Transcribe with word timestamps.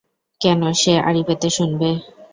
কেন 0.41 0.61
সে 0.81 0.93
আঁড়ি 1.07 1.21
পেতে 1.27 1.49
শুনবে? 1.57 1.89